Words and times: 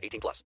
18 0.00 0.20
plus. 0.20 0.44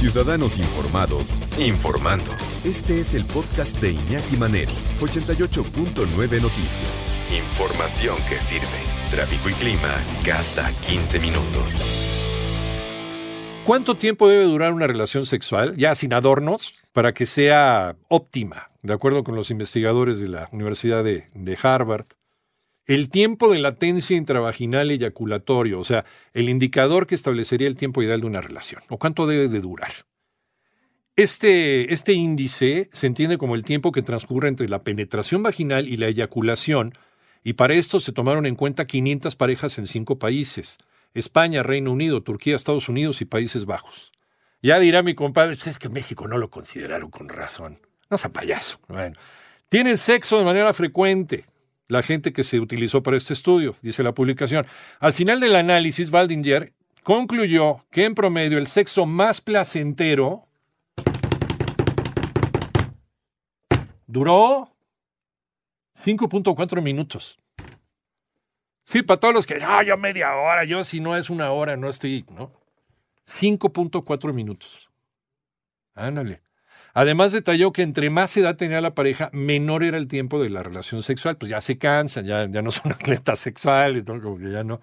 Ciudadanos 0.00 0.58
informados, 0.58 1.38
informando. 1.58 2.32
Este 2.64 3.00
es 3.00 3.12
el 3.12 3.26
podcast 3.26 3.78
de 3.80 3.92
Iñaki 3.92 4.36
Manero, 4.38 4.72
88.9 4.98 6.40
Noticias. 6.40 7.12
Información 7.30 8.16
que 8.26 8.40
sirve. 8.40 8.66
Tráfico 9.10 9.50
y 9.50 9.52
clima 9.52 9.98
cada 10.24 10.72
15 10.86 11.18
minutos. 11.18 12.10
¿Cuánto 13.66 13.94
tiempo 13.94 14.26
debe 14.26 14.44
durar 14.44 14.72
una 14.72 14.86
relación 14.86 15.26
sexual, 15.26 15.76
ya 15.76 15.94
sin 15.94 16.14
adornos, 16.14 16.74
para 16.92 17.12
que 17.12 17.26
sea 17.26 17.94
óptima? 18.08 18.70
De 18.82 18.94
acuerdo 18.94 19.22
con 19.22 19.36
los 19.36 19.50
investigadores 19.50 20.18
de 20.18 20.28
la 20.28 20.48
Universidad 20.50 21.04
de, 21.04 21.26
de 21.34 21.58
Harvard, 21.62 22.06
el 22.90 23.08
tiempo 23.08 23.52
de 23.52 23.60
latencia 23.60 24.16
intravaginal 24.16 24.90
eyaculatorio, 24.90 25.78
o 25.78 25.84
sea, 25.84 26.04
el 26.32 26.48
indicador 26.48 27.06
que 27.06 27.14
establecería 27.14 27.68
el 27.68 27.76
tiempo 27.76 28.02
ideal 28.02 28.20
de 28.20 28.26
una 28.26 28.40
relación, 28.40 28.82
o 28.88 28.98
cuánto 28.98 29.28
debe 29.28 29.46
de 29.46 29.60
durar. 29.60 29.92
Este, 31.14 31.94
este 31.94 32.14
índice 32.14 32.90
se 32.92 33.06
entiende 33.06 33.38
como 33.38 33.54
el 33.54 33.62
tiempo 33.62 33.92
que 33.92 34.02
transcurre 34.02 34.48
entre 34.48 34.68
la 34.68 34.82
penetración 34.82 35.40
vaginal 35.40 35.86
y 35.86 35.98
la 35.98 36.08
eyaculación, 36.08 36.98
y 37.44 37.52
para 37.52 37.74
esto 37.74 38.00
se 38.00 38.10
tomaron 38.10 38.44
en 38.44 38.56
cuenta 38.56 38.88
500 38.88 39.36
parejas 39.36 39.78
en 39.78 39.86
cinco 39.86 40.18
países. 40.18 40.78
España, 41.14 41.62
Reino 41.62 41.92
Unido, 41.92 42.24
Turquía, 42.24 42.56
Estados 42.56 42.88
Unidos 42.88 43.20
y 43.20 43.24
Países 43.24 43.66
Bajos. 43.66 44.10
Ya 44.62 44.80
dirá 44.80 45.04
mi 45.04 45.14
compadre, 45.14 45.54
pues 45.54 45.68
es 45.68 45.78
que 45.78 45.88
México 45.88 46.26
no 46.26 46.38
lo 46.38 46.50
consideraron 46.50 47.12
con 47.12 47.28
razón. 47.28 47.78
No 48.10 48.18
sea 48.18 48.32
payaso. 48.32 48.80
Bueno, 48.88 49.16
tienen 49.68 49.96
sexo 49.96 50.38
de 50.38 50.44
manera 50.44 50.74
frecuente 50.74 51.44
la 51.90 52.02
gente 52.02 52.32
que 52.32 52.44
se 52.44 52.60
utilizó 52.60 53.02
para 53.02 53.16
este 53.16 53.32
estudio, 53.32 53.74
dice 53.82 54.02
la 54.04 54.14
publicación. 54.14 54.64
Al 55.00 55.12
final 55.12 55.40
del 55.40 55.56
análisis, 55.56 56.10
Baldinger 56.10 56.72
concluyó 57.02 57.84
que 57.90 58.04
en 58.04 58.14
promedio 58.14 58.58
el 58.58 58.68
sexo 58.68 59.06
más 59.06 59.40
placentero 59.40 60.46
duró 64.06 64.72
5.4 65.98 66.80
minutos. 66.80 67.38
Sí, 68.84 69.02
para 69.02 69.18
todos 69.18 69.34
los 69.34 69.46
que, 69.46 69.58
no, 69.58 69.82
yo 69.82 69.96
media 69.96 70.34
hora, 70.36 70.64
yo 70.64 70.84
si 70.84 71.00
no 71.00 71.16
es 71.16 71.28
una 71.28 71.50
hora, 71.50 71.76
no 71.76 71.88
estoy, 71.88 72.24
¿no? 72.30 72.52
5.4 73.26 74.32
minutos. 74.32 74.90
Ándale. 75.94 76.40
Además 76.94 77.32
detalló 77.32 77.72
que 77.72 77.82
entre 77.82 78.10
más 78.10 78.36
edad 78.36 78.56
tenía 78.56 78.80
la 78.80 78.94
pareja, 78.94 79.30
menor 79.32 79.84
era 79.84 79.98
el 79.98 80.08
tiempo 80.08 80.42
de 80.42 80.50
la 80.50 80.62
relación 80.62 81.02
sexual. 81.02 81.36
Pues 81.36 81.50
ya 81.50 81.60
se 81.60 81.78
cansan, 81.78 82.26
ya, 82.26 82.48
ya 82.48 82.62
no 82.62 82.70
son 82.70 82.92
atletas 82.92 83.38
sexuales, 83.38 84.06
¿no? 84.06 84.20
como 84.20 84.38
que 84.38 84.50
ya 84.50 84.64
no, 84.64 84.80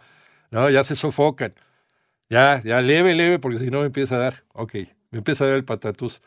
no, 0.51 0.69
ya 0.69 0.83
se 0.83 0.95
sofocan. 0.95 1.53
Ya, 2.29 2.61
ya 2.63 2.81
leve, 2.81 3.15
leve, 3.15 3.39
porque 3.39 3.59
si 3.59 3.69
no 3.69 3.81
me 3.81 3.85
empieza 3.87 4.15
a 4.15 4.19
dar, 4.19 4.43
ok, 4.53 4.73
me 5.11 5.19
empieza 5.19 5.45
a 5.45 5.47
dar 5.47 5.55
el 5.55 5.65
patatús. 5.65 6.21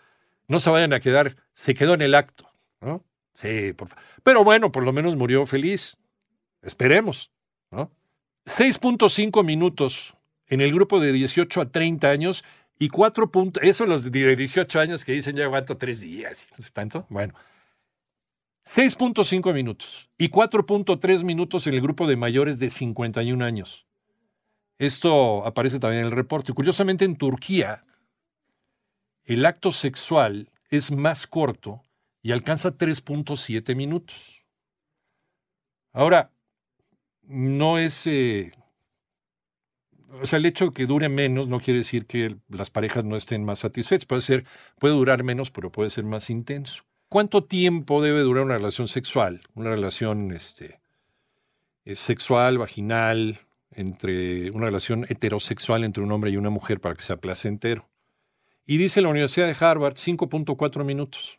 No 0.49 0.61
se 0.61 0.71
vayan 0.71 0.93
a 0.93 1.01
quedar, 1.01 1.37
se 1.55 1.75
quedó 1.75 1.95
en 1.95 2.03
el 2.03 2.15
acto, 2.15 2.51
¿no? 2.81 3.05
Sí, 3.35 3.73
por, 3.75 3.89
pero 4.23 4.45
bueno, 4.45 4.73
por 4.73 4.83
lo 4.83 4.93
menos 4.93 5.17
murió 5.17 5.47
feliz. 5.47 5.97
Esperemos. 6.63 7.31
6.5 8.47 9.45
minutos 9.45 10.17
en 10.47 10.61
el 10.61 10.73
grupo 10.73 10.99
de 10.99 11.13
18 11.13 11.61
a 11.61 11.71
30 11.71 12.11
años 12.11 12.45
y 12.81 12.89
4 12.89 13.31
puntos, 13.31 13.63
eso 13.63 13.85
los 13.85 14.11
de 14.11 14.35
18 14.35 14.81
años 14.81 15.05
que 15.05 15.13
dicen 15.13 15.37
ya 15.37 15.45
aguanto 15.45 15.77
tres 15.77 16.01
días, 16.01 16.49
no 16.57 16.65
sé 16.65 16.71
tanto, 16.73 17.07
bueno. 17.11 17.35
6.5 18.65 19.53
minutos 19.53 20.09
y 20.17 20.31
4.3 20.31 21.23
minutos 21.23 21.67
en 21.67 21.75
el 21.75 21.83
grupo 21.83 22.07
de 22.07 22.17
mayores 22.17 22.59
de 22.59 22.71
51 22.71 23.45
años. 23.45 23.87
Esto 24.79 25.45
aparece 25.47 25.79
también 25.79 26.01
en 26.01 26.07
el 26.07 26.13
reporte. 26.13 26.55
Curiosamente, 26.55 27.05
en 27.05 27.17
Turquía, 27.17 27.85
el 29.25 29.45
acto 29.45 29.73
sexual 29.73 30.51
es 30.71 30.91
más 30.91 31.27
corto 31.27 31.83
y 32.23 32.33
alcanza 32.33 32.79
3.7 32.79 33.77
minutos. 33.77 34.43
Ahora, 35.93 36.31
no 37.23 37.77
es... 37.77 38.07
Eh, 38.07 38.53
o 40.23 40.27
sea, 40.27 40.39
el 40.39 40.47
hecho 40.47 40.67
de 40.67 40.73
que 40.73 40.87
dure 40.87 41.09
menos 41.09 41.49
no 41.49 41.61
quiere 41.61 41.79
decir 41.79 42.07
que 42.07 42.37
las 42.49 42.71
parejas 42.71 43.05
no 43.05 43.17
estén 43.17 43.45
más 43.45 43.61
satisfechas. 43.61 44.07
Puede 44.07 44.23
ser, 44.23 44.45
puede 44.79 44.95
durar 44.95 45.23
menos, 45.23 45.51
pero 45.51 45.71
puede 45.71 45.91
ser 45.91 46.05
más 46.05 46.31
intenso. 46.31 46.85
¿Cuánto 47.09 47.45
tiempo 47.45 48.03
debe 48.03 48.21
durar 48.21 48.45
una 48.45 48.57
relación 48.57 48.89
sexual? 48.89 49.43
Una 49.55 49.71
relación 49.71 50.33
este, 50.33 50.81
eh, 51.85 51.97
sexual, 51.97 52.59
vaginal, 52.59 53.41
entre 53.73 54.51
una 54.51 54.67
relación 54.67 55.07
heterosexual 55.09 55.85
entre 55.85 56.03
un 56.03 56.13
hombre 56.13 56.31
y 56.31 56.37
una 56.37 56.51
mujer 56.51 56.81
para 56.81 56.95
que 56.95 57.03
sea 57.03 57.17
placentero. 57.17 57.89
Y 58.67 58.77
dice 58.77 59.01
la 59.01 59.09
Universidad 59.09 59.47
de 59.47 59.65
Harvard 59.65 59.95
5.4 59.95 60.85
minutos. 60.85 61.39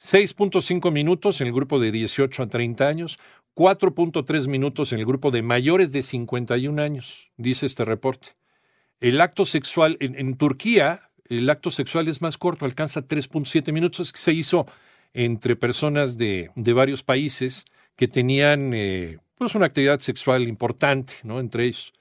6.5 0.00 0.92
minutos 0.92 1.40
en 1.40 1.46
el 1.46 1.52
grupo 1.52 1.80
de 1.80 1.90
18 1.90 2.42
a 2.42 2.46
30 2.46 2.86
años, 2.86 3.18
4.3 3.54 4.48
minutos 4.48 4.92
en 4.92 4.98
el 4.98 5.06
grupo 5.06 5.30
de 5.30 5.42
mayores 5.42 5.92
de 5.92 6.02
51 6.02 6.80
años, 6.82 7.30
dice 7.36 7.66
este 7.66 7.84
reporte. 7.84 8.30
El 9.00 9.20
acto 9.20 9.44
sexual 9.44 9.96
en, 10.00 10.36
Turquía, 10.36 11.10
el 11.28 11.48
acto 11.50 11.70
sexual 11.70 12.08
es 12.08 12.22
más 12.22 12.38
corto, 12.38 12.64
alcanza 12.64 13.06
3.7 13.06 13.72
minutos. 13.72 14.12
Se 14.14 14.32
hizo 14.32 14.66
entre 15.12 15.56
personas 15.56 16.16
de, 16.16 16.50
varios 16.56 17.02
países 17.02 17.64
que 17.96 18.08
tenían 18.08 18.72
eh, 18.74 19.18
pues 19.36 19.54
una 19.54 19.66
actividad 19.66 20.00
sexual 20.00 20.48
importante, 20.48 21.14
¿no? 21.22 21.38
Entre 21.38 21.66
ellos 21.66 21.92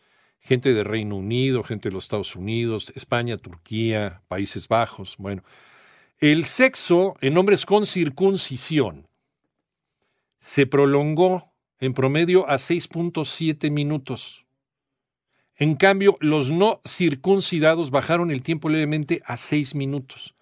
gente 0.43 0.73
de 0.73 0.83
Reino 0.83 1.15
Unido, 1.15 1.63
gente 1.63 1.89
de 1.89 1.93
los 1.93 2.05
Estados 2.05 2.35
Unidos, 2.35 2.91
España, 2.95 3.37
Turquía, 3.37 4.21
Países 4.27 4.67
Bajos. 4.67 5.15
Bueno, 5.17 5.43
el 6.19 6.45
sexo 6.45 7.15
en 7.21 7.37
hombres 7.37 7.65
con 7.65 7.85
circuncisión 7.85 9.07
se 10.43 10.67
prolongó 10.67 11.53
en 11.79 11.93
promedio 11.93 12.49
a 12.49 12.55
6.7 12.55 13.71
minutos. 13.71 14.45
En 15.55 15.75
cambio, 15.75 16.17
los 16.19 16.49
no 16.49 16.81
circuncidados 16.85 17.91
bajaron 17.91 18.29
el 18.29 18.41
tiempo 18.41 18.67
levemente 18.67 19.21
a 19.25 19.37
6 19.37 19.73
minutos. 19.73 20.35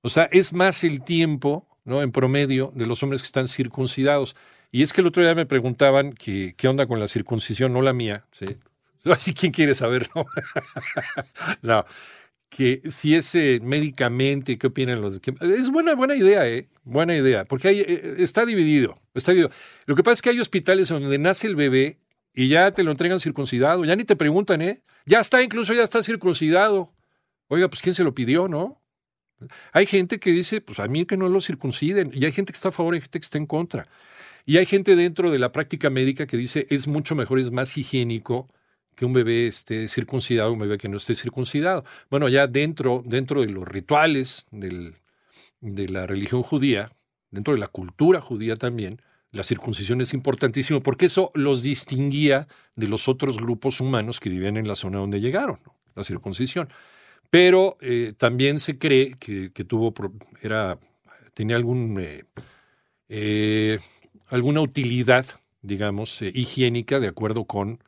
O 0.00 0.08
sea, 0.08 0.24
es 0.32 0.54
más 0.54 0.84
el 0.84 1.02
tiempo, 1.02 1.68
¿no? 1.84 2.00
En 2.00 2.12
promedio 2.12 2.72
de 2.74 2.86
los 2.86 3.02
hombres 3.02 3.20
que 3.20 3.26
están 3.26 3.48
circuncidados. 3.48 4.36
Y 4.72 4.82
es 4.82 4.94
que 4.94 5.02
el 5.02 5.08
otro 5.08 5.22
día 5.22 5.34
me 5.34 5.44
preguntaban 5.44 6.14
qué 6.14 6.54
onda 6.66 6.86
con 6.86 6.98
la 6.98 7.06
circuncisión, 7.06 7.74
no 7.74 7.82
la 7.82 7.92
mía, 7.92 8.24
¿sí? 8.32 8.46
Así, 9.04 9.34
¿quién 9.34 9.52
quiere 9.52 9.74
saberlo? 9.74 10.26
no 11.62 11.84
que 12.50 12.82
si 12.90 13.14
es 13.14 13.34
médicamente, 13.62 14.58
¿qué 14.58 14.66
opinan 14.66 15.00
los? 15.00 15.18
es 15.40 15.70
buena, 15.70 15.94
buena 15.94 16.16
idea, 16.16 16.46
¿eh? 16.46 16.68
Buena 16.82 17.16
idea, 17.16 17.44
porque 17.44 17.68
hay, 17.68 17.80
eh, 17.80 18.16
está 18.18 18.44
dividido, 18.44 18.99
está 19.18 19.32
dividido. 19.32 19.50
Lo 19.86 19.96
que 19.96 20.02
pasa 20.02 20.14
es 20.14 20.22
que 20.22 20.30
hay 20.30 20.40
hospitales 20.40 20.88
donde 20.88 21.18
nace 21.18 21.46
el 21.46 21.56
bebé 21.56 21.98
y 22.34 22.48
ya 22.48 22.72
te 22.72 22.82
lo 22.82 22.90
entregan 22.90 23.20
circuncidado, 23.20 23.84
ya 23.84 23.96
ni 23.96 24.04
te 24.04 24.16
preguntan, 24.16 24.62
¿eh? 24.62 24.82
Ya 25.06 25.20
está, 25.20 25.42
incluso 25.42 25.74
ya 25.74 25.82
está 25.82 26.02
circuncidado. 26.02 26.92
Oiga, 27.48 27.68
pues 27.68 27.82
¿quién 27.82 27.94
se 27.94 28.04
lo 28.04 28.14
pidió, 28.14 28.48
no? 28.48 28.80
Hay 29.72 29.86
gente 29.86 30.20
que 30.20 30.30
dice, 30.30 30.60
pues 30.60 30.78
a 30.80 30.86
mí 30.86 31.06
que 31.06 31.16
no 31.16 31.28
lo 31.28 31.40
circunciden, 31.40 32.10
y 32.14 32.24
hay 32.24 32.32
gente 32.32 32.52
que 32.52 32.56
está 32.56 32.68
a 32.68 32.72
favor 32.72 32.94
y 32.94 33.00
gente 33.00 33.18
que 33.18 33.24
está 33.24 33.38
en 33.38 33.46
contra. 33.46 33.88
Y 34.46 34.58
hay 34.58 34.66
gente 34.66 34.96
dentro 34.96 35.30
de 35.30 35.38
la 35.38 35.52
práctica 35.52 35.90
médica 35.90 36.26
que 36.26 36.36
dice, 36.36 36.66
es 36.70 36.86
mucho 36.86 37.14
mejor, 37.14 37.40
es 37.40 37.50
más 37.50 37.76
higiénico 37.76 38.48
que 38.94 39.04
un 39.04 39.12
bebé 39.12 39.46
esté 39.46 39.88
circuncidado, 39.88 40.52
un 40.52 40.58
bebé 40.58 40.78
que 40.78 40.88
no 40.88 40.98
esté 40.98 41.14
circuncidado. 41.14 41.84
Bueno, 42.10 42.28
ya 42.28 42.46
dentro, 42.46 43.02
dentro 43.04 43.40
de 43.40 43.48
los 43.48 43.66
rituales 43.66 44.46
del, 44.50 44.96
de 45.60 45.88
la 45.88 46.06
religión 46.06 46.42
judía, 46.42 46.92
dentro 47.30 47.54
de 47.54 47.60
la 47.60 47.68
cultura 47.68 48.20
judía 48.20 48.56
también, 48.56 49.00
la 49.32 49.42
circuncisión 49.44 50.00
es 50.00 50.12
importantísimo 50.12 50.80
porque 50.82 51.06
eso 51.06 51.30
los 51.34 51.62
distinguía 51.62 52.48
de 52.74 52.88
los 52.88 53.08
otros 53.08 53.36
grupos 53.36 53.80
humanos 53.80 54.18
que 54.18 54.28
vivían 54.28 54.56
en 54.56 54.66
la 54.66 54.74
zona 54.74 54.98
donde 54.98 55.20
llegaron, 55.20 55.60
la 55.94 56.02
circuncisión. 56.02 56.68
Pero 57.30 57.78
eh, 57.80 58.12
también 58.16 58.58
se 58.58 58.76
cree 58.76 59.16
que, 59.18 59.50
tuvo, 59.64 59.94
era, 60.42 60.78
tenía 61.32 61.54
algún, 61.54 62.00
eh, 62.00 62.24
eh, 63.08 63.78
alguna 64.26 64.62
utilidad, 64.62 65.26
digamos, 65.62 66.22
higiénica 66.22 66.98
de 66.98 67.06
acuerdo 67.06 67.44
con 67.44 67.78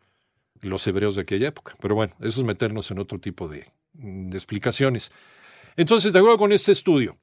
los 0.60 0.86
hebreos 0.86 1.16
de 1.16 1.22
aquella 1.22 1.48
época. 1.48 1.74
Pero 1.80 1.96
bueno, 1.96 2.14
eso 2.20 2.40
es 2.40 2.46
meternos 2.46 2.88
en 2.92 3.00
otro 3.00 3.18
tipo 3.18 3.48
de, 3.48 3.66
de 3.94 4.36
explicaciones. 4.36 5.10
Entonces, 5.76 6.12
de 6.12 6.20
acuerdo 6.20 6.38
con 6.38 6.52
este 6.52 6.70
estudio, 6.70 7.18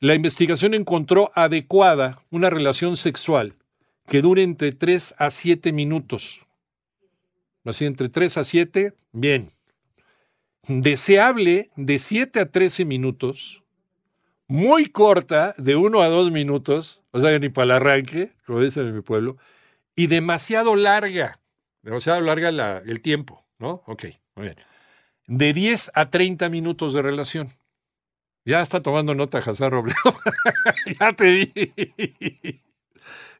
la 0.00 0.14
investigación 0.14 0.74
encontró 0.74 1.30
adecuada 1.34 2.20
una 2.30 2.50
relación 2.50 2.96
sexual 2.96 3.54
que 4.08 4.20
dure 4.22 4.42
entre 4.42 4.72
3 4.72 5.14
a 5.18 5.30
7 5.30 5.72
minutos. 5.72 6.40
Así, 7.64 7.86
entre 7.86 8.08
3 8.10 8.36
a 8.38 8.44
7, 8.44 8.92
bien. 9.12 9.48
Deseable 10.66 11.70
de 11.76 11.98
7 11.98 12.40
a 12.40 12.50
13 12.50 12.84
minutos. 12.84 13.62
Muy 14.46 14.86
corta, 14.86 15.54
de 15.56 15.74
1 15.76 16.00
a 16.02 16.08
2 16.08 16.30
minutos, 16.30 17.02
o 17.12 17.20
sea, 17.20 17.38
ni 17.38 17.48
para 17.48 17.64
el 17.64 17.70
arranque, 17.72 18.32
como 18.46 18.60
dicen 18.60 18.86
en 18.86 18.94
mi 18.94 19.00
pueblo, 19.00 19.38
y 19.96 20.06
demasiado 20.06 20.76
larga, 20.76 21.40
demasiado 21.82 22.20
larga 22.20 22.52
la- 22.52 22.82
el 22.84 23.00
tiempo, 23.00 23.42
¿no? 23.58 23.82
Ok, 23.86 24.04
muy 24.34 24.46
bien. 24.46 24.56
De 25.26 25.54
10 25.54 25.90
a 25.94 26.10
30 26.10 26.50
minutos 26.50 26.92
de 26.92 27.00
relación. 27.00 27.54
Ya 28.44 28.60
está 28.60 28.82
tomando 28.82 29.14
nota 29.14 29.38
Hazar 29.38 29.72
Robledo. 29.72 29.96
ya 31.00 31.12
te 31.12 31.24
di. 31.24 32.60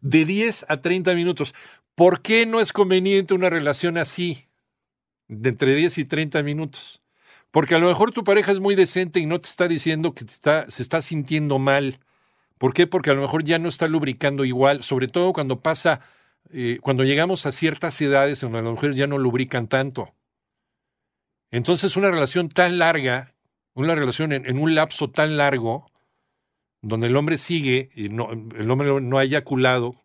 De 0.01 0.25
10 0.25 0.67
a 0.69 0.81
30 0.81 1.15
minutos. 1.15 1.55
¿Por 1.95 2.23
qué 2.23 2.47
no 2.47 2.61
es 2.61 2.73
conveniente 2.73 3.35
una 3.35 3.51
relación 3.51 3.99
así? 3.99 4.49
De 5.29 5.51
entre 5.51 5.75
10 5.75 5.99
y 5.99 6.05
30 6.05 6.43
minutos. 6.43 7.03
Porque 7.51 7.75
a 7.75 7.79
lo 7.79 7.87
mejor 7.87 8.13
tu 8.13 8.25
pareja 8.25 8.51
es 8.51 8.61
muy 8.61 8.75
decente 8.75 9.21
y 9.21 9.27
no 9.27 9.39
te 9.39 9.47
está 9.47 9.69
diciendo 9.69 10.15
que 10.15 10.25
está, 10.25 10.69
se 10.71 10.83
está 10.83 11.01
sintiendo 11.03 11.59
mal. 11.59 12.01
¿Por 12.59 12.73
qué? 12.73 12.87
Porque 12.87 13.11
a 13.11 13.15
lo 13.15 13.23
mejor 13.23 13.45
ya 13.45 13.59
no 13.59 13.69
está 13.69 13.87
lubricando 13.87 14.45
igual, 14.45 14.83
sobre 14.83 15.07
todo 15.07 15.33
cuando 15.33 15.61
pasa, 15.61 16.01
eh, 16.51 16.79
cuando 16.81 17.05
llegamos 17.05 17.47
a 17.47 17.53
ciertas 17.53 18.01
edades 18.01 18.43
en 18.43 18.53
donde 18.53 18.65
las 18.65 18.75
mujeres 18.75 18.97
ya 18.97 19.07
no 19.07 19.19
lubrican 19.19 19.69
tanto. 19.69 20.15
Entonces, 21.51 21.97
una 21.97 22.11
relación 22.11 22.49
tan 22.49 22.79
larga, 22.79 23.34
una 23.75 23.95
relación 23.95 24.33
en, 24.33 24.59
un 24.59 24.75
lapso 24.75 25.11
tan 25.11 25.37
largo, 25.37 25.91
donde 26.81 27.09
el 27.09 27.17
hombre 27.17 27.39
sigue 27.39 27.91
y 27.95 28.07
el 28.07 28.71
hombre 28.71 29.01
no 29.01 29.19
ha 29.19 29.25
eyaculado, 29.25 30.03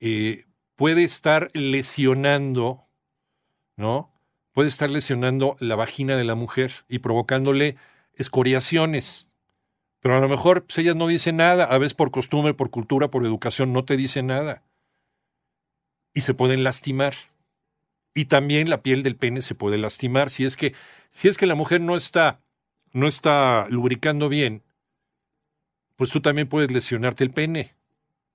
eh, 0.00 0.46
puede 0.76 1.04
estar 1.04 1.50
lesionando, 1.52 2.86
¿no? 3.76 4.10
Puede 4.52 4.68
estar 4.68 4.90
lesionando 4.90 5.56
la 5.60 5.76
vagina 5.76 6.16
de 6.16 6.24
la 6.24 6.34
mujer 6.34 6.72
y 6.88 7.00
provocándole 7.00 7.76
escoriaciones. 8.14 9.30
Pero 10.00 10.16
a 10.16 10.20
lo 10.20 10.28
mejor 10.28 10.64
pues, 10.64 10.78
ellas 10.78 10.96
no 10.96 11.06
dicen 11.06 11.36
nada, 11.36 11.64
a 11.64 11.78
veces 11.78 11.94
por 11.94 12.10
costumbre, 12.10 12.54
por 12.54 12.70
cultura, 12.70 13.08
por 13.08 13.24
educación, 13.24 13.72
no 13.72 13.84
te 13.84 13.96
dicen 13.96 14.28
nada. 14.28 14.62
Y 16.14 16.22
se 16.22 16.34
pueden 16.34 16.64
lastimar. 16.64 17.14
Y 18.14 18.24
también 18.24 18.70
la 18.70 18.82
piel 18.82 19.02
del 19.02 19.16
pene 19.16 19.42
se 19.42 19.54
puede 19.54 19.78
lastimar. 19.78 20.30
Si 20.30 20.44
es 20.44 20.56
que, 20.56 20.74
si 21.10 21.28
es 21.28 21.36
que 21.36 21.46
la 21.46 21.54
mujer 21.54 21.80
no 21.80 21.96
está, 21.96 22.40
no 22.92 23.06
está 23.06 23.66
lubricando 23.68 24.28
bien, 24.28 24.62
pues 25.96 26.10
tú 26.10 26.20
también 26.20 26.48
puedes 26.48 26.70
lesionarte 26.70 27.24
el 27.24 27.30
pene. 27.30 27.74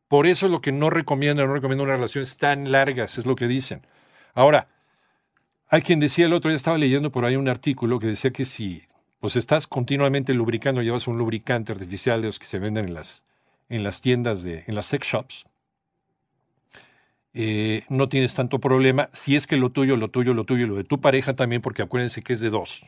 Por 0.07 0.27
eso 0.27 0.45
es 0.45 0.51
lo 0.51 0.61
que 0.61 0.71
no 0.71 0.89
recomienda, 0.89 1.45
no 1.45 1.53
recomienda 1.53 1.83
unas 1.83 1.97
relaciones 1.97 2.37
tan 2.37 2.71
largas, 2.71 3.17
es 3.17 3.25
lo 3.25 3.35
que 3.35 3.47
dicen. 3.47 3.85
Ahora, 4.33 4.67
hay 5.67 5.81
quien 5.81 5.99
decía 5.99 6.27
el 6.27 6.33
otro 6.33 6.49
día, 6.49 6.57
estaba 6.57 6.77
leyendo 6.77 7.11
por 7.11 7.25
ahí 7.25 7.35
un 7.35 7.49
artículo 7.49 7.99
que 7.99 8.07
decía 8.07 8.31
que 8.31 8.45
si 8.45 8.83
pues 9.19 9.35
estás 9.35 9.65
continuamente 9.65 10.33
lubricando, 10.33 10.83
llevas 10.83 11.07
un 11.07 11.17
lubricante 11.17 11.71
artificial 11.71 12.21
de 12.21 12.27
los 12.27 12.37
que 12.37 12.45
se 12.45 12.59
venden 12.59 12.85
en 12.85 12.93
las, 12.93 13.25
en 13.69 13.83
las 13.83 13.99
tiendas, 13.99 14.43
de, 14.43 14.63
en 14.67 14.75
las 14.75 14.85
sex 14.85 15.07
shops, 15.07 15.45
eh, 17.33 17.83
no 17.89 18.07
tienes 18.07 18.33
tanto 18.35 18.59
problema. 18.59 19.09
Si 19.11 19.35
es 19.35 19.47
que 19.47 19.57
lo 19.57 19.71
tuyo, 19.71 19.97
lo 19.97 20.09
tuyo, 20.09 20.33
lo 20.33 20.43
tuyo, 20.45 20.67
lo 20.67 20.75
de 20.75 20.83
tu 20.83 21.01
pareja 21.01 21.33
también, 21.35 21.61
porque 21.61 21.81
acuérdense 21.81 22.21
que 22.21 22.33
es 22.33 22.39
de 22.39 22.49
dos. 22.49 22.85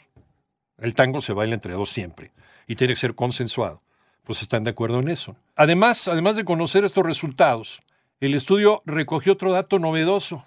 El 0.78 0.94
tango 0.94 1.22
se 1.22 1.34
baila 1.34 1.56
entre 1.56 1.74
dos 1.74 1.90
siempre 1.90 2.32
y 2.68 2.76
tiene 2.76 2.94
que 2.94 3.00
ser 3.00 3.16
consensuado. 3.16 3.82
Pues 4.24 4.42
están 4.42 4.64
de 4.64 4.72
acuerdo 4.72 5.00
en 5.00 5.08
eso. 5.08 5.36
Además, 5.56 6.08
además 6.08 6.36
de 6.36 6.44
conocer 6.44 6.84
estos 6.84 7.06
resultados, 7.06 7.82
el 8.20 8.36
estudio 8.36 8.84
recogió 8.86 9.34
otro 9.34 9.54
dato 9.54 9.80
novedoso. 9.80 10.46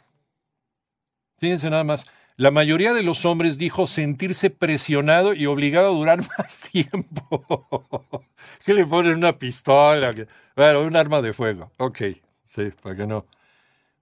Fíjense 1.39 1.71
nada 1.71 1.85
más. 1.85 2.07
La 2.37 2.51
mayoría 2.51 2.95
de 2.95 3.03
los 3.03 3.25
hombres 3.25 3.59
dijo 3.59 3.87
sentirse 3.87 4.51
presionado 4.51 5.35
y 5.35 5.47
obligado 5.47 5.89
a 5.89 5.97
durar 5.97 6.21
más 6.39 6.61
tiempo. 6.61 8.25
¿Qué 8.65 8.75
le 8.75 8.87
ponen 8.87 9.15
una 9.17 9.37
pistola? 9.39 10.11
Bueno, 10.57 10.83
un 10.83 10.97
arma 10.97 11.23
de 11.23 11.33
fuego. 11.33 11.73
Ok, 11.79 12.03
sí, 12.45 12.71
para 12.83 12.97
que 12.97 13.07
no. 13.07 13.27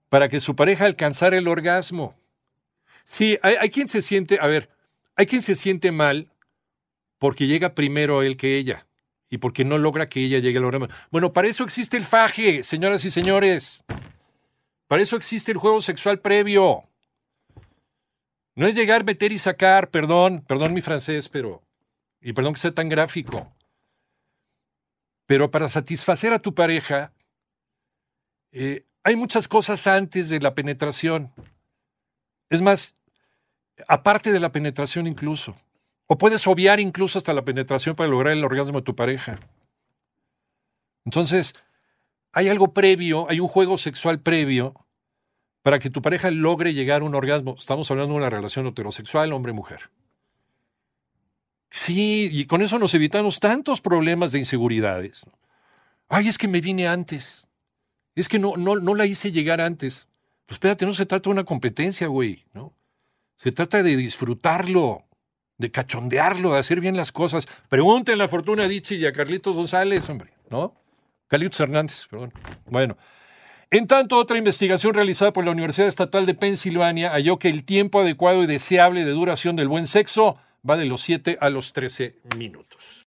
Para 0.08 0.28
que 0.28 0.40
su 0.40 0.56
pareja 0.56 0.86
alcanzara 0.86 1.36
el 1.36 1.48
orgasmo. 1.48 2.14
Sí, 3.04 3.38
hay, 3.42 3.56
hay 3.60 3.70
quien 3.70 3.88
se 3.88 4.02
siente, 4.02 4.38
a 4.40 4.46
ver, 4.46 4.68
hay 5.18 5.26
quien 5.26 5.42
se 5.42 5.56
siente 5.56 5.90
mal 5.90 6.30
porque 7.18 7.48
llega 7.48 7.74
primero 7.74 8.22
él 8.22 8.36
que 8.36 8.56
ella 8.56 8.86
y 9.28 9.38
porque 9.38 9.64
no 9.64 9.76
logra 9.76 10.08
que 10.08 10.20
ella 10.20 10.38
llegue 10.38 10.58
al 10.58 10.64
orgasmo. 10.64 10.88
Bueno, 11.10 11.32
para 11.32 11.48
eso 11.48 11.64
existe 11.64 11.96
el 11.96 12.04
faje, 12.04 12.62
señoras 12.62 13.04
y 13.04 13.10
señores. 13.10 13.84
Para 14.86 15.02
eso 15.02 15.16
existe 15.16 15.50
el 15.50 15.58
juego 15.58 15.82
sexual 15.82 16.20
previo. 16.20 16.84
No 18.54 18.68
es 18.68 18.76
llegar, 18.76 19.04
meter 19.04 19.32
y 19.32 19.38
sacar, 19.38 19.90
perdón, 19.90 20.44
perdón 20.46 20.72
mi 20.72 20.82
francés, 20.82 21.28
pero. 21.28 21.62
Y 22.20 22.32
perdón 22.32 22.54
que 22.54 22.60
sea 22.60 22.72
tan 22.72 22.88
gráfico. 22.88 23.52
Pero 25.26 25.50
para 25.50 25.68
satisfacer 25.68 26.32
a 26.32 26.38
tu 26.38 26.54
pareja, 26.54 27.12
eh, 28.52 28.84
hay 29.02 29.16
muchas 29.16 29.48
cosas 29.48 29.88
antes 29.88 30.28
de 30.28 30.38
la 30.38 30.54
penetración. 30.54 31.32
Es 32.50 32.62
más, 32.62 32.97
aparte 33.86 34.32
de 34.32 34.40
la 34.40 34.52
penetración 34.52 35.06
incluso. 35.06 35.54
O 36.06 36.18
puedes 36.18 36.46
obviar 36.46 36.80
incluso 36.80 37.18
hasta 37.18 37.34
la 37.34 37.44
penetración 37.44 37.94
para 37.94 38.08
lograr 38.08 38.32
el 38.32 38.44
orgasmo 38.44 38.78
de 38.78 38.84
tu 38.84 38.96
pareja. 38.96 39.38
Entonces, 41.04 41.54
hay 42.32 42.48
algo 42.48 42.72
previo, 42.72 43.26
hay 43.28 43.40
un 43.40 43.48
juego 43.48 43.78
sexual 43.78 44.20
previo 44.20 44.74
para 45.62 45.78
que 45.78 45.90
tu 45.90 46.00
pareja 46.00 46.30
logre 46.30 46.72
llegar 46.72 47.02
a 47.02 47.04
un 47.04 47.14
orgasmo. 47.14 47.54
Estamos 47.58 47.90
hablando 47.90 48.14
de 48.14 48.18
una 48.18 48.30
relación 48.30 48.66
heterosexual, 48.66 49.32
hombre-mujer. 49.32 49.90
Sí, 51.70 52.30
y 52.32 52.46
con 52.46 52.62
eso 52.62 52.78
nos 52.78 52.94
evitamos 52.94 53.40
tantos 53.40 53.80
problemas 53.80 54.32
de 54.32 54.38
inseguridades. 54.38 55.24
Ay, 56.08 56.28
es 56.28 56.38
que 56.38 56.48
me 56.48 56.60
vine 56.60 56.88
antes. 56.88 57.46
Es 58.14 58.28
que 58.28 58.38
no, 58.38 58.56
no, 58.56 58.76
no 58.76 58.94
la 58.94 59.06
hice 59.06 59.30
llegar 59.30 59.60
antes. 59.60 60.08
Pues 60.46 60.56
espérate, 60.56 60.86
no 60.86 60.94
se 60.94 61.04
trata 61.04 61.24
de 61.28 61.34
una 61.34 61.44
competencia, 61.44 62.06
güey, 62.06 62.46
¿no? 62.54 62.72
Se 63.38 63.52
trata 63.52 63.82
de 63.82 63.96
disfrutarlo, 63.96 65.04
de 65.58 65.70
cachondearlo, 65.70 66.52
de 66.52 66.58
hacer 66.58 66.80
bien 66.80 66.96
las 66.96 67.12
cosas. 67.12 67.46
Pregúntenle 67.68 68.24
a 68.24 68.28
Fortuna 68.28 68.66
Dichi 68.66 68.96
y 68.96 69.06
a 69.06 69.12
Carlitos 69.12 69.54
González, 69.54 70.08
hombre, 70.10 70.32
¿no? 70.50 70.74
Carlitos 71.28 71.60
Hernández, 71.60 72.06
perdón. 72.10 72.32
Bueno. 72.66 72.98
En 73.70 73.86
tanto, 73.86 74.16
otra 74.16 74.38
investigación 74.38 74.94
realizada 74.94 75.32
por 75.32 75.44
la 75.44 75.50
Universidad 75.50 75.88
Estatal 75.88 76.24
de 76.24 76.34
Pensilvania 76.34 77.10
halló 77.10 77.38
que 77.38 77.50
el 77.50 77.64
tiempo 77.64 78.00
adecuado 78.00 78.42
y 78.42 78.46
deseable 78.46 79.04
de 79.04 79.10
duración 79.12 79.56
del 79.56 79.68
buen 79.68 79.86
sexo 79.86 80.38
va 80.68 80.76
de 80.76 80.86
los 80.86 81.02
7 81.02 81.36
a 81.40 81.50
los 81.50 81.74
13 81.74 82.16
minutos. 82.38 82.97